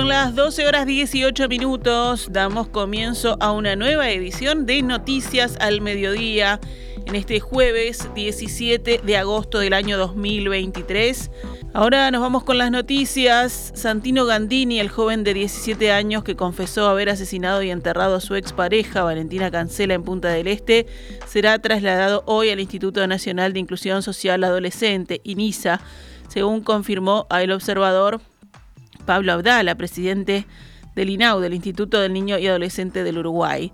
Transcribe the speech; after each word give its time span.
Son 0.00 0.08
las 0.08 0.34
12 0.34 0.66
horas 0.66 0.86
18 0.86 1.46
minutos. 1.46 2.28
Damos 2.32 2.68
comienzo 2.68 3.36
a 3.38 3.52
una 3.52 3.76
nueva 3.76 4.08
edición 4.08 4.64
de 4.64 4.80
Noticias 4.80 5.58
al 5.60 5.82
Mediodía 5.82 6.58
en 7.04 7.16
este 7.16 7.38
jueves 7.38 8.08
17 8.14 9.02
de 9.04 9.16
agosto 9.18 9.58
del 9.58 9.74
año 9.74 9.98
2023. 9.98 11.30
Ahora 11.74 12.10
nos 12.10 12.22
vamos 12.22 12.44
con 12.44 12.56
las 12.56 12.70
noticias. 12.70 13.72
Santino 13.74 14.24
Gandini, 14.24 14.80
el 14.80 14.88
joven 14.88 15.22
de 15.22 15.34
17 15.34 15.92
años 15.92 16.24
que 16.24 16.34
confesó 16.34 16.88
haber 16.88 17.10
asesinado 17.10 17.62
y 17.62 17.70
enterrado 17.70 18.14
a 18.14 18.20
su 18.20 18.36
expareja 18.36 19.02
Valentina 19.02 19.50
Cancela 19.50 19.92
en 19.92 20.02
Punta 20.02 20.28
del 20.28 20.46
Este, 20.46 20.86
será 21.26 21.58
trasladado 21.58 22.22
hoy 22.24 22.48
al 22.48 22.60
Instituto 22.60 23.06
Nacional 23.06 23.52
de 23.52 23.60
Inclusión 23.60 24.02
Social 24.02 24.42
Adolescente, 24.44 25.20
INISA, 25.24 25.82
según 26.28 26.62
confirmó 26.62 27.26
a 27.28 27.42
El 27.42 27.52
Observador 27.52 28.22
Pablo 29.04 29.32
Abdala, 29.32 29.74
presidente 29.74 30.46
del 30.94 31.10
INAU, 31.10 31.40
del 31.40 31.54
Instituto 31.54 32.00
del 32.00 32.12
Niño 32.12 32.38
y 32.38 32.46
Adolescente 32.46 33.04
del 33.04 33.18
Uruguay. 33.18 33.72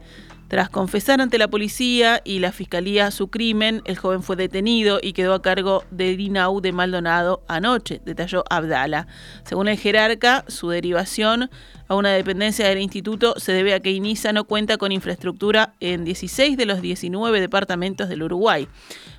Tras 0.49 0.71
confesar 0.71 1.21
ante 1.21 1.39
la 1.39 1.49
policía 1.49 2.23
y 2.25 2.39
la 2.39 2.53
fiscalía 2.53 3.11
su 3.11 3.29
crimen, 3.29 3.83
el 3.85 3.97
joven 3.97 4.23
fue 4.23 4.37
detenido 4.37 5.01
y 5.03 5.13
quedó 5.13 5.35
a 5.35 5.43
cargo 5.43 5.83
del 5.91 6.21
INAU 6.21 6.61
de 6.61 6.71
Maldonado 6.71 7.43
anoche, 7.49 8.01
detalló 8.05 8.45
Abdala. 8.49 9.09
Según 9.43 9.67
el 9.67 9.77
jerarca, 9.77 10.45
su 10.47 10.69
derivación 10.69 11.51
a 11.89 11.97
una 11.97 12.11
dependencia 12.11 12.69
del 12.69 12.79
instituto 12.79 13.35
se 13.39 13.53
debe 13.53 13.75
a 13.75 13.81
que 13.81 13.91
INISA 13.91 14.33
no 14.33 14.45
cuenta 14.45 14.77
con 14.77 14.93
infraestructura 14.93 15.75
en 15.81 16.05
16 16.05 16.57
de 16.57 16.67
los 16.67 16.81
19 16.81 17.41
departamentos 17.41 18.09
del 18.09 18.23
Uruguay. 18.23 18.69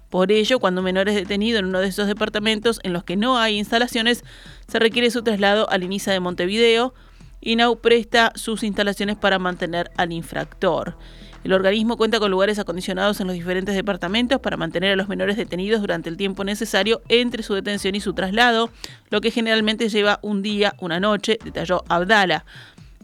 Por 0.09 0.31
ello, 0.31 0.59
cuando 0.59 0.81
un 0.81 0.85
menor 0.85 1.09
es 1.09 1.15
detenido 1.15 1.59
en 1.59 1.65
uno 1.65 1.79
de 1.79 1.87
esos 1.87 2.07
departamentos 2.07 2.79
en 2.83 2.93
los 2.93 3.03
que 3.03 3.17
no 3.17 3.37
hay 3.37 3.57
instalaciones, 3.57 4.23
se 4.67 4.79
requiere 4.79 5.11
su 5.11 5.21
traslado 5.21 5.69
al 5.69 5.83
INISA 5.83 6.11
de 6.11 6.19
Montevideo. 6.19 6.93
INAU 7.41 7.79
presta 7.79 8.31
sus 8.35 8.63
instalaciones 8.63 9.17
para 9.17 9.37
mantener 9.37 9.91
al 9.97 10.11
infractor. 10.11 10.95
El 11.43 11.53
organismo 11.53 11.97
cuenta 11.97 12.19
con 12.19 12.31
lugares 12.31 12.59
acondicionados 12.59 13.21
en 13.21 13.27
los 13.27 13.35
diferentes 13.35 13.75
departamentos 13.75 14.39
para 14.39 14.57
mantener 14.57 14.93
a 14.93 14.95
los 14.95 15.07
menores 15.07 15.37
detenidos 15.37 15.81
durante 15.81 16.09
el 16.09 16.17
tiempo 16.17 16.43
necesario 16.43 17.01
entre 17.09 17.43
su 17.43 17.53
detención 17.53 17.95
y 17.95 18.01
su 18.01 18.13
traslado, 18.13 18.69
lo 19.09 19.21
que 19.21 19.31
generalmente 19.31 19.87
lleva 19.87 20.19
un 20.23 20.41
día, 20.41 20.75
una 20.79 20.99
noche, 20.99 21.37
detalló 21.43 21.83
Abdala. 21.89 22.43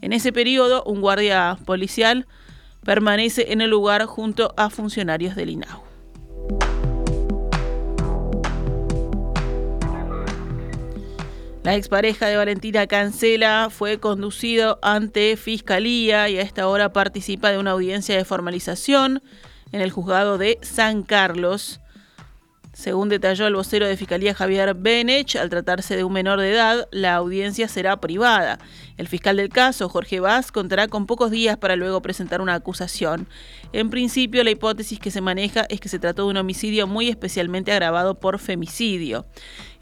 En 0.02 0.14
ese 0.14 0.34
periodo, 0.34 0.84
un 0.84 1.00
guardia 1.00 1.58
policial 1.66 2.28
permanece 2.84 3.54
en 3.54 3.62
el 3.62 3.70
lugar 3.70 4.06
junto 4.06 4.54
a 4.58 4.70
funcionarios 4.70 5.36
del 5.36 5.52
INAU. 5.52 5.93
La 11.64 11.76
expareja 11.76 12.28
de 12.28 12.36
Valentina 12.36 12.88
Cancela 12.88 13.70
fue 13.72 13.98
conducido 13.98 14.80
ante 14.82 15.38
Fiscalía 15.38 16.28
y 16.28 16.38
a 16.38 16.42
esta 16.42 16.68
hora 16.68 16.92
participa 16.92 17.52
de 17.52 17.58
una 17.58 17.72
audiencia 17.72 18.18
de 18.18 18.26
formalización 18.26 19.24
en 19.72 19.80
el 19.80 19.90
juzgado 19.90 20.38
de 20.38 20.60
San 20.62 21.04
Carlos. 21.04 21.80
Según 22.74 23.08
detalló 23.08 23.48
el 23.48 23.56
vocero 23.56 23.88
de 23.88 23.96
Fiscalía 23.96 24.34
Javier 24.34 24.74
Benech, 24.74 25.38
al 25.38 25.50
tratarse 25.50 25.96
de 25.96 26.04
un 26.04 26.12
menor 26.12 26.42
de 26.42 26.52
edad, 26.52 26.90
la 26.92 27.16
audiencia 27.16 27.70
será 27.70 27.96
privada. 28.02 28.60
El 28.98 29.08
fiscal 29.08 29.38
del 29.38 29.50
caso, 29.50 29.90
Jorge 29.90 30.20
Vaz, 30.20 30.52
contará 30.52 30.88
con 30.88 31.08
pocos 31.08 31.32
días 31.32 31.58
para 31.58 31.76
luego 31.76 32.02
presentar 32.02 32.42
una 32.42 32.54
acusación. 32.54 33.28
En 33.72 33.90
principio, 33.90 34.44
la 34.44 34.52
hipótesis 34.52 35.00
que 35.00 35.10
se 35.10 35.22
maneja 35.22 35.66
es 35.70 35.80
que 35.80 35.90
se 35.90 35.98
trató 35.98 36.24
de 36.24 36.30
un 36.30 36.38
homicidio 36.38 36.86
muy 36.86 37.10
especialmente 37.10 37.72
agravado 37.72 38.20
por 38.20 38.38
femicidio. 38.38 39.26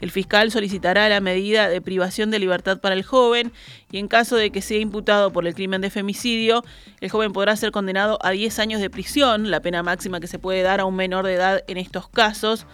El 0.00 0.10
fiscal 0.10 0.50
solicitará 0.50 1.08
la 1.08 1.20
medida 1.20 1.68
de 1.68 1.80
privación 1.80 2.30
de 2.30 2.38
libertad 2.38 2.80
para 2.80 2.94
el 2.94 3.02
joven 3.02 3.52
y 3.90 3.98
en 3.98 4.08
caso 4.08 4.36
de 4.36 4.50
que 4.50 4.62
sea 4.62 4.78
imputado 4.78 5.32
por 5.32 5.46
el 5.46 5.54
crimen 5.54 5.80
de 5.80 5.90
femicidio, 5.90 6.64
el 7.00 7.10
joven 7.10 7.32
podrá 7.32 7.54
ser 7.54 7.70
condenado 7.70 8.18
a 8.22 8.30
10 8.30 8.58
años 8.58 8.80
de 8.80 8.90
prisión, 8.90 9.50
la 9.50 9.60
pena 9.60 9.82
máxima 9.82 10.20
que 10.20 10.26
se 10.26 10.38
puede 10.38 10.62
dar 10.62 10.80
a 10.80 10.86
un 10.86 10.96
menor 10.96 11.26
de 11.26 11.34
edad 11.34 11.62
en 11.68 11.76
estos 11.76 12.08
casos. 12.08 12.66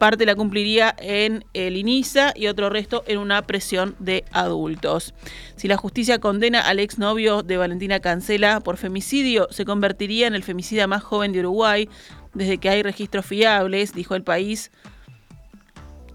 Parte 0.00 0.24
la 0.24 0.34
cumpliría 0.34 0.96
en 0.98 1.44
el 1.52 1.76
INISA 1.76 2.32
y 2.34 2.46
otro 2.46 2.70
resto 2.70 3.04
en 3.06 3.18
una 3.18 3.42
presión 3.42 3.96
de 3.98 4.24
adultos. 4.32 5.12
Si 5.56 5.68
la 5.68 5.76
justicia 5.76 6.18
condena 6.18 6.62
al 6.62 6.78
exnovio 6.78 7.42
de 7.42 7.58
Valentina 7.58 8.00
Cancela 8.00 8.60
por 8.60 8.78
femicidio, 8.78 9.48
se 9.50 9.66
convertiría 9.66 10.26
en 10.26 10.34
el 10.34 10.42
femicida 10.42 10.86
más 10.86 11.02
joven 11.02 11.32
de 11.32 11.40
Uruguay 11.40 11.86
desde 12.32 12.56
que 12.56 12.70
hay 12.70 12.82
registros 12.82 13.26
fiables, 13.26 13.92
dijo 13.92 14.14
el 14.14 14.22
país 14.22 14.70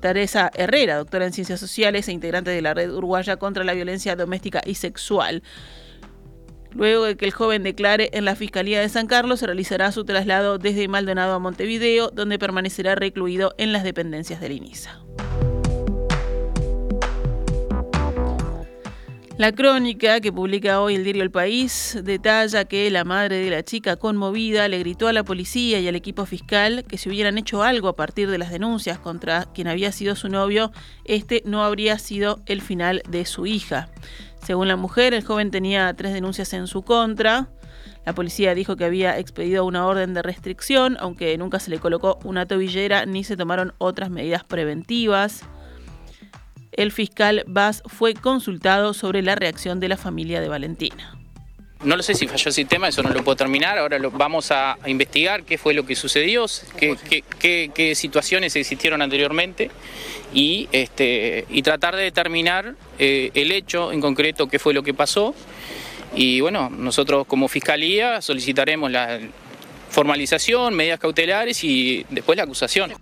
Teresa 0.01 0.49
Herrera, 0.55 0.95
doctora 0.95 1.27
en 1.27 1.33
Ciencias 1.33 1.59
Sociales 1.59 2.07
e 2.07 2.11
integrante 2.11 2.49
de 2.49 2.63
la 2.63 2.73
Red 2.73 2.91
Uruguaya 2.91 3.37
contra 3.37 3.63
la 3.63 3.75
Violencia 3.75 4.15
Doméstica 4.15 4.63
y 4.65 4.73
Sexual. 4.73 5.43
Luego 6.75 7.05
de 7.05 7.15
que 7.15 7.25
el 7.25 7.31
joven 7.31 7.63
declare 7.63 8.09
en 8.11 8.25
la 8.25 8.35
Fiscalía 8.35 8.81
de 8.81 8.89
San 8.89 9.07
Carlos, 9.07 9.39
se 9.39 9.45
realizará 9.45 9.91
su 9.93 10.03
traslado 10.03 10.57
desde 10.57 10.89
Maldonado 10.89 11.33
a 11.33 11.39
Montevideo, 11.39 12.09
donde 12.13 12.37
permanecerá 12.37 12.95
recluido 12.95 13.55
en 13.57 13.71
las 13.71 13.83
dependencias 13.83 14.41
del 14.41 14.51
INISA. 14.51 15.01
La 19.37 19.51
crónica 19.51 20.21
que 20.21 20.31
publica 20.31 20.79
hoy 20.79 20.95
el 20.95 21.03
diario 21.03 21.21
El 21.21 21.29
País 21.29 21.99
detalla 22.01 22.63
que 22.63 22.89
la 22.89 23.03
madre 23.03 23.37
de 23.43 23.49
la 23.49 23.63
chica 23.63 23.97
conmovida 23.97 24.69
le 24.69 24.79
gritó 24.79 25.09
a 25.09 25.13
la 25.13 25.25
policía 25.25 25.81
y 25.81 25.87
al 25.89 25.95
equipo 25.97 26.25
fiscal 26.25 26.85
que 26.87 26.97
si 26.97 27.09
hubieran 27.09 27.37
hecho 27.37 27.61
algo 27.61 27.89
a 27.89 27.97
partir 27.97 28.29
de 28.29 28.37
las 28.37 28.49
denuncias 28.49 28.97
contra 28.97 29.43
quien 29.53 29.67
había 29.67 29.91
sido 29.91 30.15
su 30.15 30.29
novio, 30.29 30.71
este 31.03 31.43
no 31.45 31.65
habría 31.65 31.99
sido 31.99 32.39
el 32.45 32.61
final 32.61 33.01
de 33.09 33.25
su 33.25 33.45
hija. 33.45 33.89
Según 34.45 34.67
la 34.67 34.75
mujer, 34.75 35.13
el 35.13 35.23
joven 35.23 35.51
tenía 35.51 35.93
tres 35.95 36.13
denuncias 36.13 36.53
en 36.53 36.67
su 36.67 36.83
contra. 36.83 37.49
La 38.05 38.13
policía 38.13 38.53
dijo 38.53 38.75
que 38.75 38.85
había 38.85 39.17
expedido 39.17 39.65
una 39.65 39.85
orden 39.85 40.13
de 40.13 40.21
restricción, 40.21 40.97
aunque 40.99 41.37
nunca 41.37 41.59
se 41.59 41.71
le 41.71 41.79
colocó 41.79 42.19
una 42.23 42.45
tobillera 42.45 43.05
ni 43.05 43.23
se 43.23 43.35
tomaron 43.35 43.73
otras 43.79 44.09
medidas 44.09 44.43
preventivas 44.43 45.43
el 46.75 46.91
fiscal 46.91 47.43
Vaz 47.47 47.81
fue 47.85 48.13
consultado 48.13 48.93
sobre 48.93 49.21
la 49.21 49.35
reacción 49.35 49.79
de 49.79 49.87
la 49.87 49.97
familia 49.97 50.41
de 50.41 50.49
Valentina. 50.49 51.14
No 51.83 51.95
lo 51.95 52.03
sé 52.03 52.15
si 52.15 52.27
falló 52.27 52.47
el 52.47 52.53
sistema, 52.53 52.87
eso 52.87 53.03
no 53.03 53.09
lo 53.09 53.23
puedo 53.23 53.35
terminar. 53.35 53.77
Ahora 53.77 53.99
lo, 53.99 54.09
vamos 54.09 54.51
a 54.51 54.77
investigar 54.87 55.43
qué 55.43 55.57
fue 55.57 55.73
lo 55.73 55.85
que 55.85 55.95
sucedió, 55.95 56.45
qué, 56.77 57.93
situaciones 57.95 58.55
existieron 58.55 59.01
anteriormente 59.01 59.69
y, 60.33 60.67
este, 60.71 61.45
tratar 61.63 61.95
de 61.95 62.03
determinar 62.03 62.75
eh, 62.97 63.29
el 63.33 63.51
hecho 63.51 63.91
en 63.91 64.01
concreto, 64.01 64.47
qué 64.47 64.57
fue 64.57 64.73
lo 64.73 64.83
que 64.83 64.93
pasó. 64.93 65.35
Y 66.15 66.39
bueno, 66.39 66.69
nosotros 66.69 67.27
como 67.27 67.47
fiscalía 67.47 68.21
solicitaremos 68.21 68.89
la 68.89 69.19
formalización, 69.89 70.73
medidas 70.73 70.99
cautelares 70.99 71.63
y 71.63 72.05
después 72.09 72.37
la 72.37 72.43
acusación. 72.43 72.93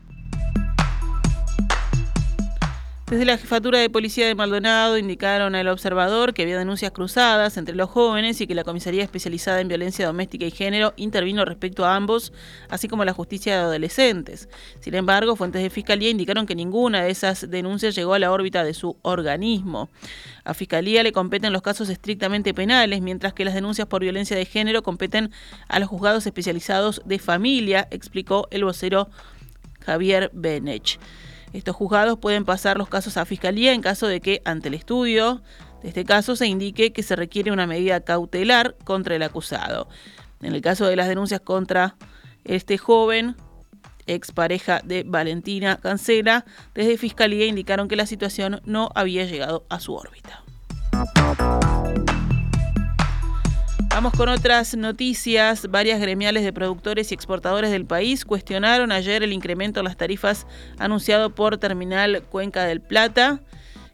Desde 3.14 3.26
la 3.26 3.38
jefatura 3.38 3.78
de 3.78 3.92
policía 3.92 4.26
de 4.26 4.34
Maldonado 4.34 4.98
indicaron 4.98 5.54
al 5.54 5.68
observador 5.68 6.34
que 6.34 6.42
había 6.42 6.58
denuncias 6.58 6.92
cruzadas 6.92 7.58
entre 7.58 7.76
los 7.76 7.88
jóvenes 7.92 8.42
y 8.42 8.48
que 8.48 8.56
la 8.56 8.64
comisaría 8.64 9.04
especializada 9.04 9.62
en 9.62 9.68
violencia 9.68 10.08
doméstica 10.08 10.48
y 10.48 10.50
género 10.50 10.94
intervino 10.96 11.46
respecto 11.46 11.86
a 11.86 11.96
ambos, 11.96 12.34
así 12.70 12.88
como 12.88 13.06
la 13.06 13.14
justicia 13.14 13.56
de 13.56 13.62
adolescentes. 13.62 14.50
Sin 14.80 14.96
embargo, 14.96 15.36
fuentes 15.36 15.62
de 15.62 15.70
fiscalía 15.70 16.10
indicaron 16.10 16.48
que 16.48 16.56
ninguna 16.56 17.04
de 17.04 17.12
esas 17.12 17.52
denuncias 17.52 17.94
llegó 17.94 18.16
a 18.16 18.20
la 18.20 18.32
órbita 18.32 18.64
de 18.64 18.74
su 18.74 18.98
organismo. 19.04 19.90
A 20.44 20.56
fiscalía 20.56 21.04
le 21.04 21.12
competen 21.12 21.54
los 21.54 21.62
casos 21.62 21.90
estrictamente 21.90 22.56
penales, 22.56 23.00
mientras 23.04 23.34
que 23.34 23.46
las 23.46 23.54
denuncias 23.54 23.88
por 23.88 24.02
violencia 24.02 24.36
de 24.36 24.46
género 24.46 24.82
competen 24.82 25.30
a 25.68 25.78
los 25.78 25.88
juzgados 25.88 26.26
especializados 26.26 27.04
de 27.06 27.20
familia, 27.20 27.88
explicó 27.92 28.48
el 28.50 28.64
vocero 28.64 29.08
Javier 29.82 30.32
Benech. 30.34 30.98
Estos 31.54 31.76
juzgados 31.76 32.18
pueden 32.18 32.46
pasar 32.46 32.78
los 32.78 32.90
casos 32.90 33.16
a 33.18 33.26
fiscalía 33.26 33.74
en 33.74 33.82
caso 33.82 34.08
de 34.08 34.20
que, 34.22 34.42
ante 34.44 34.70
el 34.70 34.74
estudio 34.74 35.44
de 35.84 35.90
este 35.90 36.04
caso, 36.04 36.36
se 36.36 36.48
indique 36.48 36.92
que 36.92 37.04
se 37.04 37.16
requiere 37.16 37.52
una 37.52 37.68
medida 37.68 38.02
cautelar 38.02 38.76
contra 38.84 39.16
el 39.16 39.24
acusado. 39.24 39.88
En 40.42 40.54
el 40.54 40.62
caso 40.62 40.88
de 40.88 40.96
las 40.96 41.08
denuncias 41.08 41.42
contra 41.42 41.96
este 42.44 42.78
joven, 42.78 43.36
expareja 44.08 44.82
de 44.84 45.04
Valentina 45.04 45.78
Cancela, 45.78 46.46
desde 46.74 46.98
Fiscalía 46.98 47.46
indicaron 47.46 47.88
que 47.88 47.96
la 47.96 48.08
situación 48.08 48.62
no 48.66 48.90
había 48.96 49.26
llegado 49.26 49.66
a 49.70 49.80
su 49.80 49.94
órbita. 49.94 50.44
Vamos 53.94 54.14
con 54.14 54.28
otras 54.28 54.76
noticias. 54.76 55.70
Varias 55.70 56.02
gremiales 56.02 56.44
de 56.44 56.52
productores 56.52 57.12
y 57.12 57.14
exportadores 57.14 57.70
del 57.70 57.86
país 57.86 58.26
cuestionaron 58.26 58.92
ayer 58.92 59.22
el 59.22 59.32
incremento 59.32 59.82
en 59.82 59.84
las 59.84 59.98
tarifas 59.98 60.48
anunciado 60.80 61.36
por 61.36 61.60
Terminal 61.60 62.24
Cuenca 62.24 62.64
del 62.64 62.82
Plata, 62.82 63.42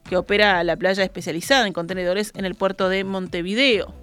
que 0.08 0.16
opera 0.16 0.64
la 0.64 0.76
playa 0.76 1.04
especializada 1.04 1.66
en 1.66 1.74
contenedores 1.74 2.32
en 2.34 2.46
el 2.46 2.54
puerto 2.54 2.88
de 2.88 3.04
Montevideo. 3.04 3.94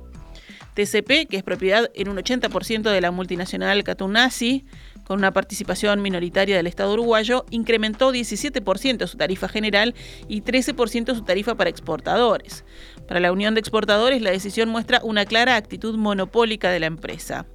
TCP, 0.76 1.28
que 1.28 1.38
es 1.38 1.44
propiedad 1.44 1.90
en 1.96 2.10
un 2.10 2.18
80% 2.18 2.92
de 2.92 3.02
la 3.02 3.10
multinacional 3.10 3.84
Catunasi, 3.84 4.66
con 5.04 5.18
una 5.18 5.34
participación 5.34 6.04
minoritaria 6.04 6.58
del 6.58 6.68
Estado 6.68 6.94
uruguayo, 6.94 7.46
incrementó 7.50 8.12
17% 8.12 9.08
su 9.08 9.18
tarifa 9.18 9.48
general 9.48 9.96
y 10.28 10.44
13% 10.44 11.16
su 11.16 11.24
tarifa 11.24 11.56
para 11.56 11.72
exportadores. 11.72 12.66
Para 13.08 13.20
la 13.20 13.32
Unión 13.32 13.54
de 13.54 13.62
Exportadores, 13.62 14.22
la 14.22 14.32
decisión 14.32 14.70
muestra 14.70 15.00
una 15.04 15.26
clara 15.26 15.56
actitud 15.56 15.96
monopólica 15.98 16.70
de 16.70 16.80
la 16.80 16.88
empresa. 16.88 17.46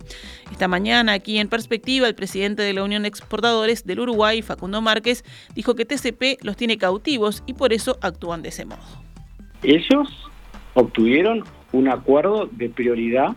Esta 0.50 0.66
mañana, 0.66 1.12
aquí 1.12 1.38
en 1.38 1.49
perspectiva, 1.49 2.08
el 2.08 2.14
presidente 2.14 2.62
de 2.62 2.72
la 2.72 2.82
Unión 2.82 3.02
de 3.02 3.08
Exportadores 3.08 3.84
del 3.84 4.00
Uruguay, 4.00 4.40
Facundo 4.43 4.81
Márquez, 4.81 5.25
dijo 5.54 5.75
que 5.75 5.84
TCP 5.84 6.43
los 6.43 6.56
tiene 6.56 6.78
cautivos 6.78 7.43
y 7.46 7.54
por 7.54 7.72
eso 7.72 7.99
actúan 8.00 8.43
de 8.43 8.49
ese 8.49 8.64
modo. 8.64 8.81
Ellos 9.62 10.08
obtuvieron 10.75 11.44
un 11.72 11.88
acuerdo 11.88 12.49
de 12.50 12.69
prioridad 12.69 13.37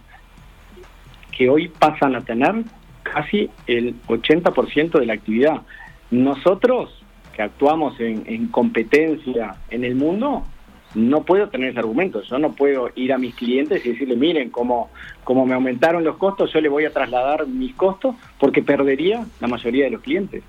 que 1.35 1.49
hoy 1.49 1.67
pasan 1.67 2.15
a 2.15 2.21
tener 2.21 2.63
casi 3.03 3.49
el 3.67 4.01
80% 4.03 4.99
de 4.99 5.05
la 5.05 5.13
actividad. 5.13 5.61
Nosotros, 6.11 7.03
que 7.35 7.41
actuamos 7.41 7.99
en, 7.99 8.47
competencia 8.47 9.55
en 9.69 9.83
el 9.83 9.95
mundo, 9.95 10.43
no 10.95 11.23
puedo 11.23 11.49
tener 11.49 11.69
ese 11.69 11.79
argumento. 11.79 12.21
Yo 12.23 12.39
no 12.39 12.53
puedo 12.53 12.89
ir 12.95 13.13
a 13.13 13.17
mis 13.17 13.35
clientes 13.35 13.85
y 13.85 13.89
decirle, 13.89 14.15
miren, 14.15 14.49
como, 14.49 14.89
me 15.27 15.53
aumentaron 15.53 16.03
los 16.03 16.17
costos, 16.17 16.51
yo 16.53 16.61
le 16.61 16.69
voy 16.69 16.85
a 16.85 16.91
trasladar 16.91 17.45
mis 17.47 17.75
costos 17.75 18.15
porque 18.39 18.63
perdería 18.63 19.25
la 19.39 19.47
mayoría 19.47 19.85
de 19.85 19.91
los 19.91 20.01
clientes. 20.01 20.43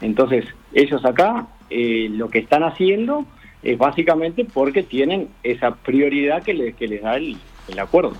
Entonces, 0.00 0.46
ellos 0.72 1.04
acá 1.04 1.48
eh, 1.70 2.08
lo 2.10 2.28
que 2.28 2.38
están 2.38 2.62
haciendo 2.62 3.26
es 3.62 3.76
básicamente 3.76 4.44
porque 4.44 4.84
tienen 4.84 5.28
esa 5.42 5.74
prioridad 5.74 6.42
que 6.42 6.54
les, 6.54 6.74
que 6.76 6.86
les 6.86 7.02
da 7.02 7.16
el 7.16 7.38
acuerdo. 7.78 8.14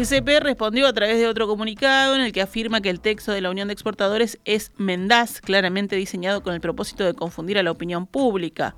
TCP 0.00 0.40
respondió 0.40 0.86
a 0.86 0.94
través 0.94 1.18
de 1.18 1.26
otro 1.26 1.46
comunicado 1.46 2.14
en 2.14 2.22
el 2.22 2.32
que 2.32 2.40
afirma 2.40 2.80
que 2.80 2.88
el 2.88 3.00
texto 3.00 3.32
de 3.32 3.42
la 3.42 3.50
Unión 3.50 3.68
de 3.68 3.74
Exportadores 3.74 4.38
es 4.46 4.72
mendaz, 4.78 5.42
claramente 5.42 5.94
diseñado 5.94 6.42
con 6.42 6.54
el 6.54 6.62
propósito 6.62 7.04
de 7.04 7.12
confundir 7.12 7.58
a 7.58 7.62
la 7.62 7.70
opinión 7.70 8.06
pública. 8.06 8.76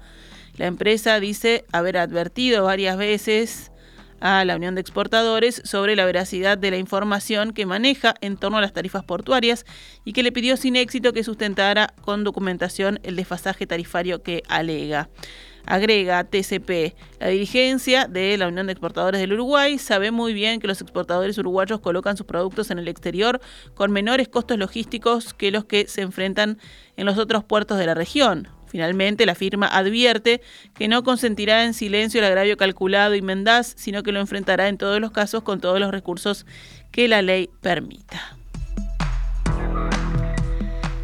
La 0.56 0.66
empresa 0.66 1.20
dice 1.20 1.64
haber 1.70 1.96
advertido 1.96 2.64
varias 2.64 2.96
veces 2.96 3.70
a 4.18 4.44
la 4.44 4.56
Unión 4.56 4.74
de 4.74 4.80
Exportadores 4.80 5.62
sobre 5.64 5.94
la 5.94 6.06
veracidad 6.06 6.58
de 6.58 6.72
la 6.72 6.78
información 6.78 7.52
que 7.52 7.66
maneja 7.66 8.16
en 8.20 8.36
torno 8.36 8.58
a 8.58 8.60
las 8.60 8.72
tarifas 8.72 9.04
portuarias 9.04 9.64
y 10.04 10.14
que 10.14 10.24
le 10.24 10.32
pidió 10.32 10.56
sin 10.56 10.74
éxito 10.74 11.12
que 11.12 11.22
sustentara 11.22 11.94
con 12.00 12.24
documentación 12.24 12.98
el 13.04 13.14
desfasaje 13.14 13.64
tarifario 13.68 14.24
que 14.24 14.42
alega. 14.48 15.08
Agrega 15.66 16.24
TCP, 16.24 16.94
la 17.20 17.28
dirigencia 17.28 18.06
de 18.06 18.36
la 18.36 18.48
Unión 18.48 18.66
de 18.66 18.72
Exportadores 18.72 19.20
del 19.20 19.32
Uruguay 19.32 19.78
sabe 19.78 20.10
muy 20.10 20.34
bien 20.34 20.60
que 20.60 20.66
los 20.66 20.80
exportadores 20.80 21.38
uruguayos 21.38 21.80
colocan 21.80 22.16
sus 22.16 22.26
productos 22.26 22.70
en 22.70 22.78
el 22.78 22.88
exterior 22.88 23.40
con 23.74 23.92
menores 23.92 24.28
costos 24.28 24.58
logísticos 24.58 25.34
que 25.34 25.50
los 25.50 25.64
que 25.64 25.86
se 25.86 26.02
enfrentan 26.02 26.58
en 26.96 27.06
los 27.06 27.18
otros 27.18 27.44
puertos 27.44 27.78
de 27.78 27.86
la 27.86 27.94
región. 27.94 28.48
Finalmente, 28.66 29.26
la 29.26 29.34
firma 29.34 29.66
advierte 29.66 30.40
que 30.74 30.88
no 30.88 31.04
consentirá 31.04 31.64
en 31.64 31.74
silencio 31.74 32.20
el 32.20 32.26
agravio 32.26 32.56
calculado 32.56 33.14
y 33.14 33.22
mendaz, 33.22 33.74
sino 33.76 34.02
que 34.02 34.12
lo 34.12 34.20
enfrentará 34.20 34.68
en 34.68 34.78
todos 34.78 34.98
los 34.98 35.10
casos 35.10 35.42
con 35.42 35.60
todos 35.60 35.78
los 35.78 35.90
recursos 35.90 36.46
que 36.90 37.06
la 37.06 37.20
ley 37.20 37.50
permita. 37.60 38.41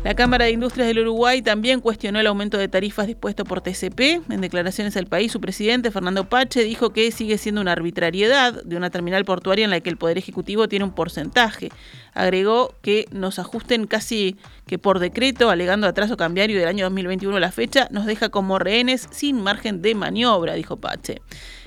La 0.08 0.14
Cámara 0.14 0.46
de 0.46 0.52
Industrias 0.52 0.88
del 0.88 1.00
Uruguay 1.00 1.42
también 1.42 1.80
cuestionó 1.80 2.18
el 2.18 2.26
aumento 2.26 2.56
de 2.56 2.66
tarifas 2.66 3.06
dispuesto 3.06 3.44
por 3.44 3.60
TCP. 3.60 4.22
En 4.30 4.40
declaraciones 4.40 4.96
al 4.96 5.04
país, 5.04 5.30
su 5.30 5.38
presidente, 5.38 5.90
Fernando 5.90 6.24
Pache, 6.30 6.64
dijo 6.64 6.94
que 6.94 7.12
sigue 7.12 7.36
siendo 7.36 7.60
una 7.60 7.72
arbitrariedad 7.72 8.64
de 8.64 8.76
una 8.78 8.88
terminal 8.88 9.26
portuaria 9.26 9.66
en 9.66 9.70
la 9.70 9.80
que 9.80 9.90
el 9.90 9.98
Poder 9.98 10.16
Ejecutivo 10.16 10.66
tiene 10.66 10.86
un 10.86 10.92
porcentaje. 10.92 11.68
Agregó 12.14 12.74
que 12.80 13.04
nos 13.12 13.38
ajusten 13.38 13.86
casi 13.86 14.38
que 14.66 14.78
por 14.78 14.98
decreto, 14.98 15.50
alegando 15.50 15.86
atraso 15.86 16.16
cambiario 16.16 16.58
del 16.58 16.68
año 16.68 16.86
2021 16.86 17.36
a 17.36 17.40
la 17.40 17.52
fecha, 17.52 17.86
nos 17.90 18.06
deja 18.06 18.30
como 18.30 18.58
rehenes 18.58 19.08
sin 19.10 19.42
margen 19.42 19.82
de 19.82 19.94
maniobra, 19.94 20.54
dijo 20.54 20.78
Pache. 20.78 21.20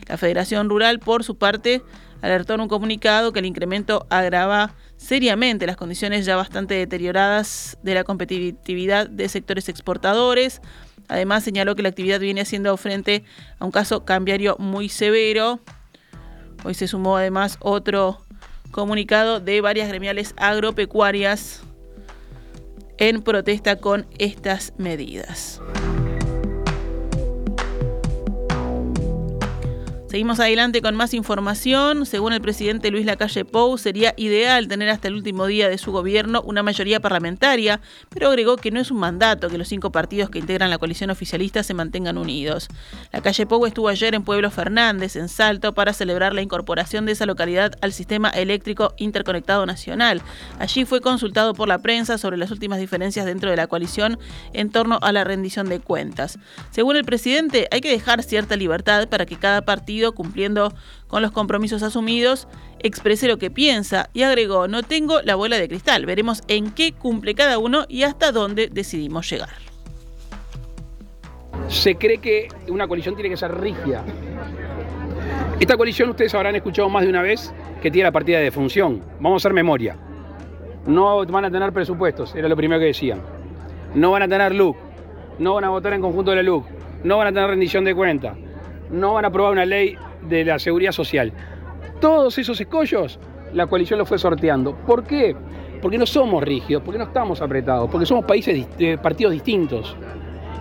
La 0.08 0.18
Federación 0.18 0.68
Rural, 0.68 0.98
por 0.98 1.24
su 1.24 1.38
parte, 1.38 1.84
alertó 2.24 2.56
en 2.56 2.62
un 2.62 2.70
comunicado 2.70 3.34
que 3.34 3.40
el 3.40 3.46
incremento 3.46 4.08
agrava 4.10 4.74
seriamente 5.02 5.66
las 5.66 5.78
condiciones 5.78 6.26
ya 6.26 6.36
bastante 6.36 6.76
deterioradas 6.76 7.78
de 7.82 7.96
la 7.96 8.04
competitividad 8.04 9.10
de 9.10 9.28
sectores 9.30 9.68
exportadores. 9.68 10.62
Además, 11.08 11.44
señaló 11.44 11.76
que 11.76 11.82
la 11.82 11.90
actividad 11.90 12.20
viene 12.20 12.42
haciendo 12.42 12.78
frente 12.78 13.24
a 13.60 13.66
un 13.66 13.72
caso 13.72 14.06
cambiario 14.06 14.56
muy 14.60 14.90
severo. 14.90 15.60
Hoy 16.64 16.76
se 16.76 16.88
sumó 16.88 17.18
además 17.18 17.58
otro 17.62 18.22
comunicado 18.70 19.40
de 19.40 19.60
varias 19.60 19.90
gremiales 19.90 20.36
agropecuarias 20.38 21.64
en 22.98 23.24
protesta 23.24 23.78
con 23.78 24.06
estas 24.20 24.74
medidas. 24.78 25.60
Seguimos 30.12 30.42
adelante 30.42 30.82
con 30.82 30.94
más 30.94 31.14
información. 31.14 32.06
Según 32.06 32.34
el 32.34 32.42
presidente 32.42 32.92
Luis 32.92 33.06
Lacalle 33.06 33.46
Pou, 33.46 33.78
sería 33.78 34.14
ideal 34.18 34.68
tener 34.68 34.90
hasta 34.90 35.08
el 35.08 35.16
último 35.16 35.46
día 35.46 35.70
de 35.70 35.78
su 35.78 35.94
gobierno 35.94 36.42
una 36.42 36.64
mayoría 36.64 37.00
parlamentaria, 37.00 37.80
pero 38.10 38.28
agregó 38.28 38.58
que 38.58 38.72
no 38.72 38.82
es 38.82 38.92
un 38.92 38.98
mandato 38.98 39.48
que 39.48 39.58
los 39.58 39.70
cinco 39.70 39.94
partidos 39.94 40.30
que 40.30 40.40
integran 40.40 40.70
la 40.70 40.80
coalición 40.80 41.12
oficialista 41.12 41.64
se 41.64 41.74
mantengan 41.74 42.18
unidos. 42.18 42.68
Lacalle 43.14 43.46
Pou 43.46 43.66
estuvo 43.66 43.88
ayer 43.88 44.14
en 44.14 44.26
Pueblo 44.26 44.52
Fernández, 44.52 45.16
en 45.16 45.30
Salto, 45.30 45.74
para 45.74 45.94
celebrar 45.94 46.34
la 46.34 46.42
incorporación 46.42 47.06
de 47.06 47.14
esa 47.14 47.26
localidad 47.26 47.76
al 47.80 47.94
sistema 47.94 48.32
eléctrico 48.32 48.94
interconectado 48.98 49.66
nacional. 49.66 50.22
Allí 50.60 50.84
fue 50.84 51.00
consultado 51.00 51.54
por 51.54 51.70
la 51.70 51.78
prensa 51.78 52.18
sobre 52.18 52.36
las 52.36 52.52
últimas 52.52 52.80
diferencias 52.80 53.26
dentro 53.26 53.50
de 53.50 53.56
la 53.56 53.68
coalición 53.68 54.20
en 54.52 54.72
torno 54.72 55.00
a 55.02 55.14
la 55.14 55.24
rendición 55.24 55.70
de 55.70 55.80
cuentas. 55.80 56.38
Según 56.72 56.98
el 56.98 57.06
presidente, 57.06 57.70
hay 57.72 57.80
que 57.80 57.92
dejar 57.92 58.24
cierta 58.24 58.58
libertad 58.58 59.08
para 59.08 59.26
que 59.26 59.38
cada 59.38 59.62
partido 59.62 60.01
cumpliendo 60.10 60.74
con 61.08 61.22
los 61.22 61.32
compromisos 61.32 61.84
asumidos, 61.84 62.48
exprese 62.80 63.28
lo 63.28 63.38
que 63.38 63.52
piensa 63.52 64.10
y 64.14 64.24
agregó, 64.24 64.68
no 64.68 64.84
tengo 64.84 65.22
la 65.22 65.36
bola 65.36 65.58
de 65.58 65.68
cristal, 65.68 66.06
veremos 66.06 66.42
en 66.48 66.72
qué 66.72 66.94
cumple 66.94 67.36
cada 67.36 67.58
uno 67.58 67.86
y 67.88 68.04
hasta 68.04 68.32
dónde 68.32 68.68
decidimos 68.68 69.30
llegar. 69.30 69.50
Se 71.68 71.96
cree 71.96 72.18
que 72.18 72.48
una 72.68 72.88
coalición 72.88 73.16
tiene 73.16 73.30
que 73.30 73.38
ser 73.38 73.54
rígida. 73.60 74.04
Esta 75.60 75.78
coalición 75.78 76.10
ustedes 76.10 76.34
habrán 76.34 76.56
escuchado 76.56 76.90
más 76.90 77.04
de 77.04 77.10
una 77.10 77.22
vez 77.22 77.54
que 77.82 77.92
tiene 77.92 78.08
la 78.08 78.12
partida 78.12 78.40
de 78.40 78.52
función. 78.52 79.02
Vamos 79.20 79.34
a 79.34 79.48
hacer 79.48 79.54
memoria. 79.54 79.96
No 80.88 81.24
van 81.26 81.46
a 81.46 81.52
tener 81.52 81.72
presupuestos, 81.72 82.34
era 82.36 82.50
lo 82.50 82.56
primero 82.58 82.80
que 82.80 82.88
decían. 82.88 83.22
No 83.94 84.12
van 84.12 84.24
a 84.24 84.28
tener 84.28 84.54
LUC. 84.56 84.76
No 85.40 85.54
van 85.54 85.64
a 85.66 85.70
votar 85.70 85.94
en 85.94 86.02
conjunto 86.02 86.32
de 86.32 86.38
la 86.38 86.44
LUC. 86.44 86.66
No 87.04 87.18
van 87.18 87.28
a 87.28 87.32
tener 87.32 87.50
rendición 87.50 87.84
de 87.84 87.96
cuentas 87.96 88.36
no 88.92 89.14
van 89.14 89.26
a 89.26 89.30
aprobar 89.30 89.54
una 89.54 89.66
ley 89.66 89.96
de 90.28 90.46
la 90.46 90.60
seguridad 90.60 90.92
social. 90.92 91.34
Todos 92.00 92.38
esos 92.38 92.60
escollos 92.60 93.20
la 93.54 93.68
coalición 93.68 94.00
lo 94.00 94.06
fue 94.06 94.18
sorteando. 94.18 94.76
¿Por 94.76 95.04
qué? 95.04 95.36
Porque 95.82 95.98
no 95.98 96.06
somos 96.06 96.44
rígidos, 96.44 96.84
porque 96.84 96.98
no 96.98 97.06
estamos 97.06 97.42
apretados, 97.42 97.90
porque 97.90 98.06
somos 98.06 98.26
países, 98.26 98.68
eh, 98.80 98.98
partidos 99.02 99.34
distintos. 99.34 99.96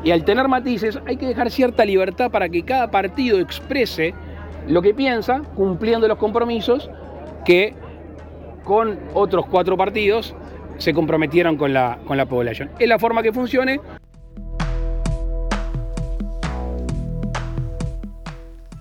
Y 0.03 0.11
al 0.11 0.25
tener 0.25 0.49
matices 0.49 0.99
hay 1.07 1.17
que 1.17 1.27
dejar 1.27 1.51
cierta 1.51 1.85
libertad 1.85 2.31
para 2.31 2.49
que 2.49 2.63
cada 2.63 2.91
partido 2.91 3.39
exprese 3.39 4.15
lo 4.67 4.83
que 4.83 4.95
piensa, 4.95 5.43
cumpliendo 5.55 6.09
los 6.09 6.19
compromisos 6.19 6.91
que 7.45 7.75
con 8.65 8.99
otros 9.15 9.47
cuatro 9.47 9.77
partidos 9.77 10.35
se 10.79 10.95
comprometieron 10.95 11.57
con 11.57 11.73
la, 11.73 11.99
con 12.07 12.17
la 12.17 12.27
población. 12.27 12.71
Es 12.79 12.89
la 12.89 12.99
forma 12.99 13.23
que 13.23 13.33
funcione. 13.33 13.81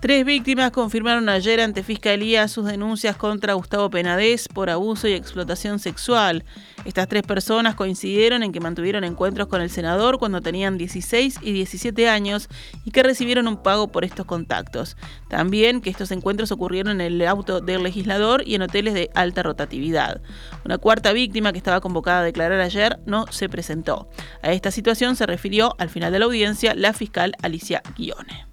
Tres 0.00 0.24
víctimas 0.24 0.70
confirmaron 0.70 1.28
ayer 1.28 1.60
ante 1.60 1.82
Fiscalía 1.82 2.48
sus 2.48 2.64
denuncias 2.64 3.16
contra 3.16 3.52
Gustavo 3.52 3.90
Penadez 3.90 4.48
por 4.48 4.70
abuso 4.70 5.06
y 5.08 5.12
explotación 5.12 5.78
sexual. 5.78 6.42
Estas 6.86 7.06
tres 7.06 7.22
personas 7.22 7.74
coincidieron 7.74 8.42
en 8.42 8.50
que 8.50 8.60
mantuvieron 8.60 9.04
encuentros 9.04 9.48
con 9.48 9.60
el 9.60 9.68
senador 9.68 10.18
cuando 10.18 10.40
tenían 10.40 10.78
16 10.78 11.40
y 11.42 11.52
17 11.52 12.08
años 12.08 12.48
y 12.86 12.92
que 12.92 13.02
recibieron 13.02 13.46
un 13.46 13.62
pago 13.62 13.88
por 13.88 14.06
estos 14.06 14.24
contactos. 14.24 14.96
También 15.28 15.82
que 15.82 15.90
estos 15.90 16.10
encuentros 16.12 16.50
ocurrieron 16.50 17.02
en 17.02 17.12
el 17.12 17.28
auto 17.28 17.60
del 17.60 17.82
legislador 17.82 18.42
y 18.46 18.54
en 18.54 18.62
hoteles 18.62 18.94
de 18.94 19.10
alta 19.14 19.42
rotatividad. 19.42 20.22
Una 20.64 20.78
cuarta 20.78 21.12
víctima 21.12 21.52
que 21.52 21.58
estaba 21.58 21.82
convocada 21.82 22.20
a 22.20 22.24
declarar 22.24 22.62
ayer 22.62 22.98
no 23.04 23.26
se 23.30 23.50
presentó. 23.50 24.08
A 24.42 24.50
esta 24.52 24.70
situación 24.70 25.14
se 25.14 25.26
refirió 25.26 25.74
al 25.78 25.90
final 25.90 26.10
de 26.10 26.20
la 26.20 26.24
audiencia 26.24 26.74
la 26.74 26.94
fiscal 26.94 27.34
Alicia 27.42 27.82
Guione. 27.98 28.49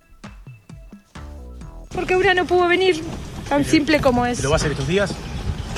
Porque 1.97 2.15
una 2.15 2.35
no 2.35 2.45
pudo 2.45 2.67
venir, 2.67 3.01
tan 3.49 3.65
simple 3.65 3.99
como 3.99 4.27
es. 4.27 4.43
¿Lo 4.43 4.51
va 4.51 4.55
a 4.55 4.57
hacer 4.57 4.71
estos 4.71 4.87
días? 4.87 5.15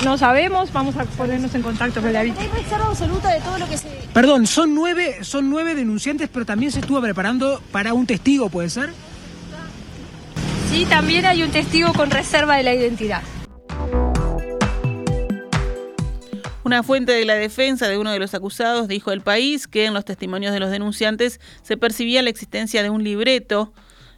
No 0.04 0.18
sabemos, 0.18 0.74
vamos 0.74 0.98
a 0.98 1.06
ponernos 1.06 1.56
en 1.56 1.62
contacto 1.62 2.02
con 2.02 2.12
la 2.12 2.24
víctima. 2.24 2.54
Hay 2.54 2.62
reserva 2.62 2.88
absoluta 2.88 3.30
de 3.30 3.40
todo 3.40 3.58
lo 3.58 3.70
que 3.70 3.78
se... 3.78 3.88
Perdón, 4.14 4.46
son 4.46 4.76
nueve, 4.76 5.20
son 5.22 5.50
nueve 5.50 5.76
denunciantes, 5.76 6.28
pero 6.28 6.46
también 6.46 6.74
se 6.74 6.82
estuvo 6.82 7.00
preparando 7.00 7.62
para 7.72 7.94
un 7.94 8.06
testigo, 8.06 8.50
¿puede 8.50 8.70
ser? 8.70 8.90
Sí, 10.70 10.86
también 10.90 11.26
hay 11.26 11.42
un 11.42 11.52
testigo 11.52 11.94
con 11.94 12.12
reserva 12.12 12.58
de 12.58 12.64
la 12.64 12.76
identidad. 12.76 13.24
Una 16.66 16.84
fuente 16.84 17.14
de 17.14 17.24
la 17.24 17.36
defensa 17.36 17.88
de 17.88 17.98
uno 17.98 18.12
de 18.12 18.20
los 18.20 18.34
acusados 18.34 18.90
dijo 18.90 19.12
al 19.12 19.22
país 19.22 19.68
que 19.68 19.86
en 19.86 19.94
los 19.94 20.04
testimonios 20.04 20.52
de 20.52 20.60
los 20.60 20.70
denunciantes 20.70 21.40
se 21.62 21.78
percibía 21.78 22.22
la 22.22 22.30
existencia 22.30 22.84
de 22.84 22.90
un 22.90 23.06
libreto 23.06 23.72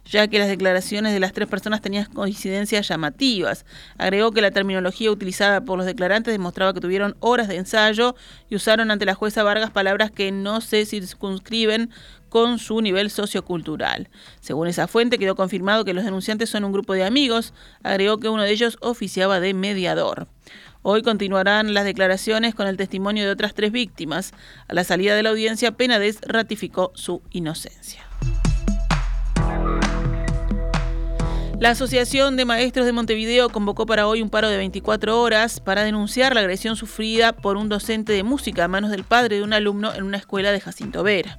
ya 0.04 0.28
que 0.28 0.38
las 0.38 0.48
declaraciones 0.48 1.12
de 1.12 1.20
las 1.20 1.32
tres 1.32 1.48
personas 1.48 1.80
tenían 1.80 2.06
coincidencias 2.06 2.88
llamativas. 2.88 3.64
Agregó 3.98 4.32
que 4.32 4.40
la 4.40 4.50
terminología 4.50 5.10
utilizada 5.10 5.62
por 5.62 5.78
los 5.78 5.86
declarantes 5.86 6.32
demostraba 6.32 6.74
que 6.74 6.80
tuvieron 6.80 7.16
horas 7.20 7.48
de 7.48 7.56
ensayo 7.56 8.14
y 8.48 8.56
usaron 8.56 8.90
ante 8.90 9.06
la 9.06 9.14
jueza 9.14 9.42
Vargas 9.42 9.70
palabras 9.70 10.10
que 10.10 10.32
no 10.32 10.60
se 10.60 10.84
circunscriben 10.86 11.90
con 12.28 12.58
su 12.58 12.80
nivel 12.80 13.10
sociocultural. 13.10 14.08
Según 14.40 14.66
esa 14.66 14.88
fuente, 14.88 15.18
quedó 15.18 15.36
confirmado 15.36 15.84
que 15.84 15.92
los 15.92 16.04
denunciantes 16.04 16.48
son 16.48 16.64
un 16.64 16.72
grupo 16.72 16.94
de 16.94 17.04
amigos. 17.04 17.52
Agregó 17.82 18.18
que 18.18 18.30
uno 18.30 18.42
de 18.42 18.50
ellos 18.50 18.78
oficiaba 18.80 19.38
de 19.38 19.52
mediador. 19.52 20.28
Hoy 20.80 21.02
continuarán 21.02 21.74
las 21.74 21.84
declaraciones 21.84 22.54
con 22.54 22.66
el 22.66 22.76
testimonio 22.76 23.24
de 23.24 23.30
otras 23.30 23.54
tres 23.54 23.70
víctimas. 23.70 24.32
A 24.66 24.74
la 24.74 24.82
salida 24.82 25.14
de 25.14 25.22
la 25.22 25.30
audiencia, 25.30 25.72
Penades 25.72 26.20
ratificó 26.26 26.90
su 26.94 27.22
inocencia. 27.30 28.02
La 31.62 31.70
Asociación 31.70 32.34
de 32.34 32.44
Maestros 32.44 32.86
de 32.86 32.92
Montevideo 32.92 33.48
convocó 33.48 33.86
para 33.86 34.08
hoy 34.08 34.20
un 34.20 34.30
paro 34.30 34.48
de 34.48 34.56
24 34.56 35.22
horas 35.22 35.60
para 35.60 35.84
denunciar 35.84 36.34
la 36.34 36.40
agresión 36.40 36.74
sufrida 36.74 37.32
por 37.32 37.56
un 37.56 37.68
docente 37.68 38.12
de 38.12 38.24
música 38.24 38.64
a 38.64 38.68
manos 38.68 38.90
del 38.90 39.04
padre 39.04 39.36
de 39.36 39.44
un 39.44 39.52
alumno 39.52 39.94
en 39.94 40.02
una 40.02 40.16
escuela 40.16 40.50
de 40.50 40.58
Jacinto 40.58 41.04
Vera. 41.04 41.38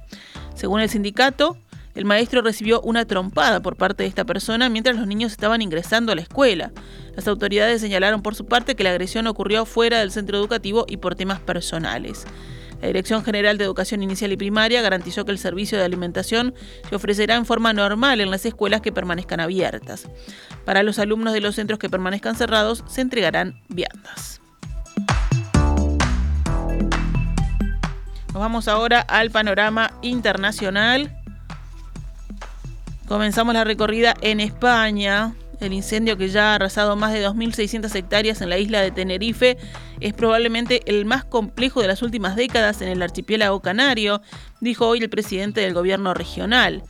Según 0.54 0.80
el 0.80 0.88
sindicato, 0.88 1.58
el 1.94 2.06
maestro 2.06 2.40
recibió 2.40 2.80
una 2.80 3.04
trompada 3.04 3.60
por 3.60 3.76
parte 3.76 4.04
de 4.04 4.08
esta 4.08 4.24
persona 4.24 4.70
mientras 4.70 4.96
los 4.96 5.06
niños 5.06 5.30
estaban 5.30 5.60
ingresando 5.60 6.10
a 6.10 6.14
la 6.14 6.22
escuela. 6.22 6.72
Las 7.14 7.28
autoridades 7.28 7.82
señalaron 7.82 8.22
por 8.22 8.34
su 8.34 8.46
parte 8.46 8.76
que 8.76 8.84
la 8.84 8.92
agresión 8.92 9.26
ocurrió 9.26 9.66
fuera 9.66 9.98
del 9.98 10.10
centro 10.10 10.38
educativo 10.38 10.86
y 10.88 10.96
por 10.96 11.16
temas 11.16 11.40
personales. 11.40 12.24
La 12.84 12.88
Dirección 12.88 13.24
General 13.24 13.56
de 13.56 13.64
Educación 13.64 14.02
Inicial 14.02 14.30
y 14.32 14.36
Primaria 14.36 14.82
garantizó 14.82 15.24
que 15.24 15.32
el 15.32 15.38
servicio 15.38 15.78
de 15.78 15.84
alimentación 15.84 16.54
se 16.86 16.94
ofrecerá 16.94 17.34
en 17.34 17.46
forma 17.46 17.72
normal 17.72 18.20
en 18.20 18.30
las 18.30 18.44
escuelas 18.44 18.82
que 18.82 18.92
permanezcan 18.92 19.40
abiertas. 19.40 20.06
Para 20.66 20.82
los 20.82 20.98
alumnos 20.98 21.32
de 21.32 21.40
los 21.40 21.54
centros 21.54 21.78
que 21.78 21.88
permanezcan 21.88 22.36
cerrados 22.36 22.84
se 22.86 23.00
entregarán 23.00 23.58
viandas. 23.70 24.42
Nos 28.34 28.38
vamos 28.38 28.68
ahora 28.68 29.00
al 29.00 29.30
panorama 29.30 29.90
internacional. 30.02 31.10
Comenzamos 33.08 33.54
la 33.54 33.64
recorrida 33.64 34.12
en 34.20 34.40
España. 34.40 35.32
El 35.60 35.72
incendio 35.72 36.16
que 36.16 36.28
ya 36.28 36.52
ha 36.52 36.54
arrasado 36.56 36.96
más 36.96 37.12
de 37.12 37.26
2.600 37.26 37.94
hectáreas 37.94 38.40
en 38.40 38.50
la 38.50 38.58
isla 38.58 38.80
de 38.80 38.90
Tenerife 38.90 39.56
es 40.00 40.12
probablemente 40.12 40.82
el 40.86 41.04
más 41.04 41.24
complejo 41.24 41.80
de 41.80 41.88
las 41.88 42.02
últimas 42.02 42.36
décadas 42.36 42.82
en 42.82 42.88
el 42.88 43.02
archipiélago 43.02 43.60
canario, 43.60 44.20
dijo 44.60 44.86
hoy 44.86 44.98
el 44.98 45.10
presidente 45.10 45.60
del 45.60 45.74
gobierno 45.74 46.14
regional. 46.14 46.82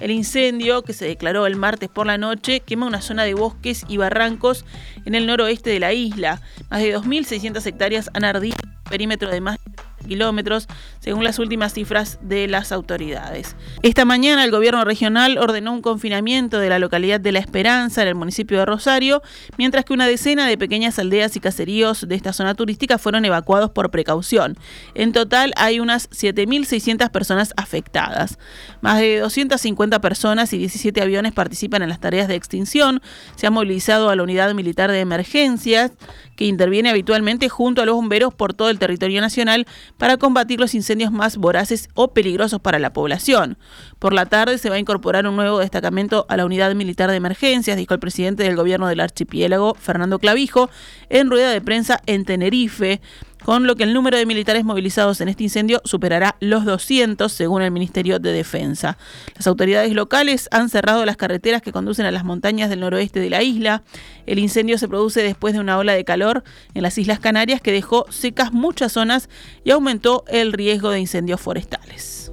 El 0.00 0.10
incendio, 0.12 0.82
que 0.82 0.92
se 0.92 1.06
declaró 1.06 1.46
el 1.46 1.56
martes 1.56 1.88
por 1.88 2.06
la 2.06 2.18
noche, 2.18 2.60
quema 2.60 2.86
una 2.86 3.00
zona 3.00 3.24
de 3.24 3.34
bosques 3.34 3.84
y 3.88 3.96
barrancos 3.96 4.64
en 5.04 5.14
el 5.14 5.26
noroeste 5.26 5.70
de 5.70 5.80
la 5.80 5.92
isla. 5.92 6.40
Más 6.70 6.80
de 6.82 6.96
2.600 6.96 7.66
hectáreas 7.66 8.10
han 8.14 8.24
ardido 8.24 8.56
en 8.62 8.70
un 8.70 8.84
perímetro 8.84 9.30
de 9.30 9.40
más 9.40 9.58
de 9.64 9.87
kilómetros, 10.08 10.66
según 10.98 11.22
las 11.22 11.38
últimas 11.38 11.74
cifras 11.74 12.18
de 12.22 12.48
las 12.48 12.72
autoridades. 12.72 13.54
Esta 13.82 14.04
mañana 14.04 14.44
el 14.44 14.50
gobierno 14.50 14.84
regional 14.84 15.38
ordenó 15.38 15.72
un 15.72 15.82
confinamiento 15.82 16.58
de 16.58 16.68
la 16.68 16.78
localidad 16.78 17.20
de 17.20 17.32
La 17.32 17.38
Esperanza, 17.38 18.02
en 18.02 18.08
el 18.08 18.14
municipio 18.14 18.58
de 18.58 18.66
Rosario, 18.66 19.22
mientras 19.56 19.84
que 19.84 19.92
una 19.92 20.06
decena 20.06 20.46
de 20.46 20.58
pequeñas 20.58 20.98
aldeas 20.98 21.36
y 21.36 21.40
caseríos 21.40 22.08
de 22.08 22.14
esta 22.14 22.32
zona 22.32 22.54
turística 22.54 22.98
fueron 22.98 23.24
evacuados 23.24 23.70
por 23.70 23.90
precaución. 23.90 24.56
En 24.94 25.12
total 25.12 25.52
hay 25.56 25.80
unas 25.80 26.10
7.600 26.10 27.10
personas 27.10 27.52
afectadas. 27.56 28.38
Más 28.80 28.98
de 28.98 29.18
250 29.18 30.00
personas 30.00 30.52
y 30.52 30.58
17 30.58 31.00
aviones 31.00 31.32
participan 31.32 31.82
en 31.82 31.88
las 31.88 32.00
tareas 32.00 32.28
de 32.28 32.34
extinción. 32.34 33.02
Se 33.36 33.46
ha 33.46 33.50
movilizado 33.50 34.10
a 34.10 34.16
la 34.16 34.22
unidad 34.22 34.54
militar 34.54 34.90
de 34.90 35.00
emergencias 35.00 35.92
que 36.38 36.44
interviene 36.44 36.88
habitualmente 36.88 37.48
junto 37.48 37.82
a 37.82 37.84
los 37.84 37.96
bomberos 37.96 38.32
por 38.32 38.54
todo 38.54 38.70
el 38.70 38.78
territorio 38.78 39.20
nacional 39.20 39.66
para 39.96 40.18
combatir 40.18 40.60
los 40.60 40.72
incendios 40.72 41.10
más 41.10 41.36
voraces 41.36 41.88
o 41.94 42.12
peligrosos 42.12 42.60
para 42.60 42.78
la 42.78 42.92
población. 42.92 43.58
Por 43.98 44.12
la 44.12 44.24
tarde 44.24 44.56
se 44.58 44.70
va 44.70 44.76
a 44.76 44.78
incorporar 44.78 45.26
un 45.26 45.34
nuevo 45.34 45.58
destacamento 45.58 46.26
a 46.28 46.36
la 46.36 46.46
unidad 46.46 46.72
militar 46.76 47.10
de 47.10 47.16
emergencias, 47.16 47.76
dijo 47.76 47.92
el 47.92 47.98
presidente 47.98 48.44
del 48.44 48.54
gobierno 48.54 48.86
del 48.86 49.00
archipiélago, 49.00 49.74
Fernando 49.74 50.20
Clavijo, 50.20 50.70
en 51.08 51.28
rueda 51.28 51.50
de 51.50 51.60
prensa 51.60 52.00
en 52.06 52.24
Tenerife 52.24 53.00
con 53.44 53.66
lo 53.66 53.76
que 53.76 53.84
el 53.84 53.94
número 53.94 54.16
de 54.16 54.26
militares 54.26 54.64
movilizados 54.64 55.20
en 55.20 55.28
este 55.28 55.44
incendio 55.44 55.80
superará 55.84 56.36
los 56.40 56.64
200, 56.64 57.32
según 57.32 57.62
el 57.62 57.70
Ministerio 57.70 58.18
de 58.18 58.32
Defensa. 58.32 58.98
Las 59.36 59.46
autoridades 59.46 59.92
locales 59.92 60.48
han 60.50 60.68
cerrado 60.68 61.04
las 61.04 61.16
carreteras 61.16 61.62
que 61.62 61.72
conducen 61.72 62.06
a 62.06 62.10
las 62.10 62.24
montañas 62.24 62.70
del 62.70 62.80
noroeste 62.80 63.20
de 63.20 63.30
la 63.30 63.42
isla. 63.42 63.82
El 64.26 64.38
incendio 64.38 64.78
se 64.78 64.88
produce 64.88 65.22
después 65.22 65.54
de 65.54 65.60
una 65.60 65.78
ola 65.78 65.94
de 65.94 66.04
calor 66.04 66.44
en 66.74 66.82
las 66.82 66.98
Islas 66.98 67.20
Canarias 67.20 67.60
que 67.60 67.72
dejó 67.72 68.06
secas 68.10 68.52
muchas 68.52 68.92
zonas 68.92 69.28
y 69.64 69.70
aumentó 69.70 70.24
el 70.28 70.52
riesgo 70.52 70.90
de 70.90 71.00
incendios 71.00 71.40
forestales. 71.40 72.32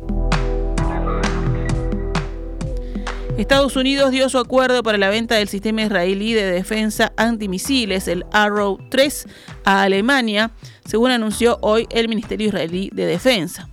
Estados 3.38 3.76
Unidos 3.76 4.12
dio 4.12 4.30
su 4.30 4.38
acuerdo 4.38 4.82
para 4.82 4.98
la 4.98 5.10
venta 5.10 5.36
del 5.36 5.50
sistema 5.50 5.82
israelí 5.82 6.34
de 6.34 6.50
defensa 6.50 7.12
antimisiles, 7.18 8.08
el 8.08 8.26
Arrow 8.32 8.80
3, 8.90 9.28
a 9.66 9.82
Alemania, 9.82 10.52
según 10.86 11.12
anunció 11.12 11.58
hoy 11.62 11.88
el 11.90 12.08
Ministerio 12.08 12.48
Israelí 12.48 12.90
de 12.94 13.06
Defensa. 13.06 13.68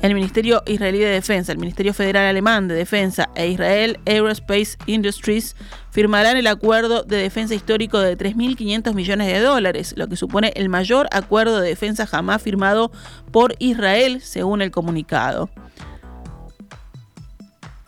El 0.00 0.14
Ministerio 0.14 0.62
Israelí 0.66 0.98
de 0.98 1.10
Defensa, 1.10 1.50
el 1.50 1.58
Ministerio 1.58 1.92
Federal 1.92 2.26
Alemán 2.26 2.68
de 2.68 2.76
Defensa 2.76 3.30
e 3.34 3.48
Israel 3.48 3.98
Aerospace 4.06 4.78
Industries 4.86 5.56
firmarán 5.90 6.36
el 6.36 6.46
acuerdo 6.46 7.02
de 7.02 7.16
defensa 7.16 7.56
histórico 7.56 7.98
de 7.98 8.16
3.500 8.16 8.94
millones 8.94 9.26
de 9.26 9.40
dólares, 9.40 9.94
lo 9.96 10.06
que 10.06 10.14
supone 10.14 10.52
el 10.54 10.68
mayor 10.68 11.08
acuerdo 11.10 11.60
de 11.60 11.70
defensa 11.70 12.06
jamás 12.06 12.40
firmado 12.40 12.92
por 13.32 13.56
Israel, 13.58 14.20
según 14.20 14.62
el 14.62 14.70
comunicado. 14.70 15.50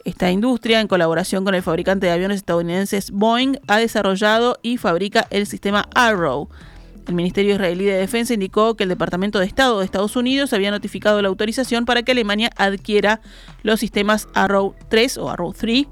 Esta 0.04 0.32
industria, 0.32 0.80
en 0.80 0.88
colaboración 0.88 1.44
con 1.44 1.54
el 1.54 1.62
fabricante 1.62 2.06
de 2.06 2.12
aviones 2.12 2.38
estadounidenses 2.38 3.12
Boeing, 3.12 3.60
ha 3.68 3.78
desarrollado 3.78 4.58
y 4.62 4.78
fabrica 4.78 5.28
el 5.30 5.46
sistema 5.46 5.88
Arrow. 5.94 6.48
El 7.06 7.14
Ministerio 7.14 7.54
Israelí 7.54 7.84
de 7.84 7.96
Defensa 7.96 8.34
indicó 8.34 8.76
que 8.76 8.84
el 8.84 8.88
Departamento 8.88 9.38
de 9.38 9.46
Estado 9.46 9.78
de 9.78 9.84
Estados 9.84 10.16
Unidos 10.16 10.52
había 10.52 10.70
notificado 10.70 11.20
la 11.22 11.28
autorización 11.28 11.84
para 11.84 12.02
que 12.02 12.12
Alemania 12.12 12.50
adquiera 12.56 13.20
los 13.62 13.80
sistemas 13.80 14.28
Arrow 14.34 14.74
3 14.88 15.18
o 15.18 15.30
Arrow 15.30 15.52
3. 15.52 15.86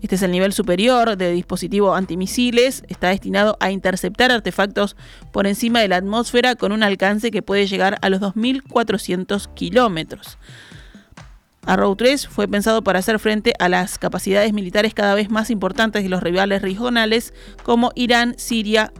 Este 0.00 0.14
es 0.14 0.22
el 0.22 0.30
nivel 0.30 0.52
superior 0.52 1.16
de 1.16 1.32
dispositivo 1.32 1.94
antimisiles. 1.94 2.84
Está 2.88 3.08
destinado 3.08 3.56
a 3.60 3.70
interceptar 3.70 4.30
artefactos 4.30 4.96
por 5.32 5.46
encima 5.46 5.80
de 5.80 5.88
la 5.88 5.96
atmósfera 5.96 6.54
con 6.54 6.72
un 6.72 6.82
alcance 6.82 7.30
que 7.30 7.42
puede 7.42 7.66
llegar 7.66 7.98
a 8.00 8.08
los 8.08 8.20
2.400 8.20 9.52
kilómetros. 9.54 10.38
Arrow 11.66 11.94
3 11.96 12.28
fue 12.28 12.48
pensado 12.48 12.82
para 12.82 13.00
hacer 13.00 13.18
frente 13.18 13.52
a 13.58 13.68
las 13.68 13.98
capacidades 13.98 14.52
militares 14.52 14.94
cada 14.94 15.14
vez 15.14 15.30
más 15.30 15.50
importantes 15.50 16.02
de 16.02 16.08
los 16.08 16.22
rivales 16.22 16.62
regionales 16.62 17.34
como 17.62 17.90
Irán, 17.94 18.34
Siria 18.38 18.92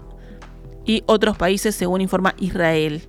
y 0.89 1.05
otros 1.07 1.37
países, 1.37 1.77
según 1.77 2.01
informa 2.01 2.35
Israel. 2.39 3.03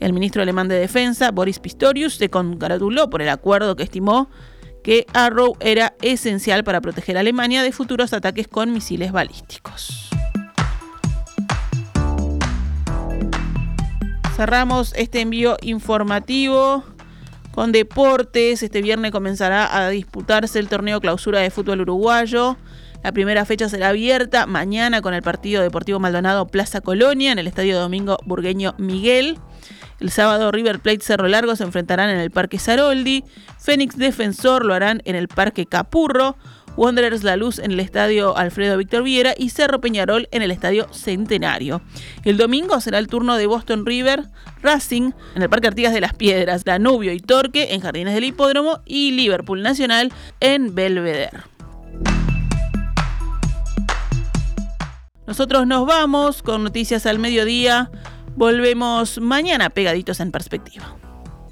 El 0.00 0.12
ministro 0.12 0.42
alemán 0.42 0.66
de 0.66 0.74
Defensa, 0.74 1.30
Boris 1.30 1.60
Pistorius, 1.60 2.16
se 2.16 2.28
congratuló 2.28 3.08
por 3.08 3.22
el 3.22 3.28
acuerdo 3.28 3.76
que 3.76 3.84
estimó 3.84 4.28
que 4.82 5.06
Arrow 5.14 5.56
era 5.60 5.94
esencial 6.02 6.64
para 6.64 6.80
proteger 6.80 7.16
a 7.16 7.20
Alemania 7.20 7.62
de 7.62 7.70
futuros 7.70 8.12
ataques 8.12 8.48
con 8.48 8.72
misiles 8.72 9.12
balísticos. 9.12 10.10
Cerramos 14.34 14.92
este 14.96 15.20
envío 15.20 15.56
informativo 15.62 16.82
con 17.52 17.70
deportes. 17.70 18.62
Este 18.64 18.82
viernes 18.82 19.12
comenzará 19.12 19.76
a 19.76 19.90
disputarse 19.90 20.58
el 20.58 20.68
torneo 20.68 21.00
clausura 21.00 21.38
de 21.40 21.50
fútbol 21.50 21.82
uruguayo. 21.82 22.56
La 23.02 23.12
primera 23.12 23.44
fecha 23.46 23.68
será 23.68 23.88
abierta 23.88 24.46
mañana 24.46 25.00
con 25.00 25.14
el 25.14 25.22
partido 25.22 25.62
Deportivo 25.62 25.98
Maldonado 25.98 26.46
Plaza 26.46 26.82
Colonia 26.82 27.32
en 27.32 27.38
el 27.38 27.46
Estadio 27.46 27.78
Domingo 27.78 28.18
Burgueño 28.26 28.74
Miguel. 28.76 29.38
El 30.00 30.10
sábado 30.10 30.50
River 30.50 30.80
Plate 30.80 31.00
Cerro 31.00 31.26
Largo 31.28 31.56
se 31.56 31.64
enfrentarán 31.64 32.10
en 32.10 32.18
el 32.18 32.30
Parque 32.30 32.58
Saroldi. 32.58 33.24
Fénix 33.58 33.96
Defensor 33.96 34.66
lo 34.66 34.74
harán 34.74 35.00
en 35.06 35.14
el 35.16 35.28
Parque 35.28 35.66
Capurro. 35.66 36.36
Wanderers 36.76 37.24
La 37.24 37.36
Luz 37.36 37.58
en 37.58 37.72
el 37.72 37.80
estadio 37.80 38.36
Alfredo 38.36 38.76
Víctor 38.76 39.02
Viera 39.02 39.34
y 39.36 39.50
Cerro 39.50 39.80
Peñarol 39.80 40.28
en 40.30 40.42
el 40.42 40.50
estadio 40.50 40.86
Centenario. 40.92 41.82
El 42.24 42.36
domingo 42.36 42.80
será 42.80 42.98
el 42.98 43.08
turno 43.08 43.36
de 43.36 43.46
Boston 43.46 43.84
River, 43.84 44.24
Racing 44.62 45.12
en 45.34 45.42
el 45.42 45.50
Parque 45.50 45.68
Artigas 45.68 45.92
de 45.92 46.00
las 46.00 46.14
Piedras, 46.14 46.64
Danubio 46.64 47.12
y 47.12 47.20
Torque 47.20 47.74
en 47.74 47.80
Jardines 47.80 48.14
del 48.14 48.24
Hipódromo 48.24 48.80
y 48.86 49.10
Liverpool 49.12 49.62
Nacional 49.62 50.12
en 50.40 50.74
Belvedere. 50.74 51.49
Nosotros 55.30 55.64
nos 55.64 55.86
vamos 55.86 56.42
con 56.42 56.64
noticias 56.64 57.06
al 57.06 57.20
mediodía. 57.20 57.88
Volvemos 58.34 59.20
mañana 59.20 59.70
pegaditos 59.70 60.18
en 60.18 60.32
perspectiva. 60.32 60.96